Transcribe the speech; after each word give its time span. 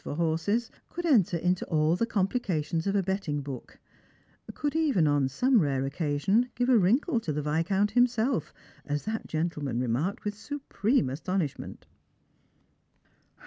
for 0.03 0.15
horses, 0.15 0.71
could 0.89 1.05
enter 1.05 1.37
into 1.37 1.63
all 1.67 1.95
the 1.95 2.07
complications 2.07 2.87
of 2.87 2.95
a 2.95 3.03
betting 3.03 3.39
book; 3.39 3.77
could 4.55 4.75
even, 4.75 5.05
on 5.07 5.27
some 5.29 5.61
rare 5.61 5.85
occasion, 5.85 6.49
give 6.55 6.69
a 6.69 6.75
wrinkle 6.75 7.19
to 7.19 7.31
the 7.31 7.41
Viscount 7.43 7.91
himself, 7.91 8.51
as 8.83 9.05
that 9.05 9.27
gentleman 9.27 9.79
remarked 9.79 10.25
with 10.25 10.33
supreme 10.35 11.07
astonishment. 11.07 11.85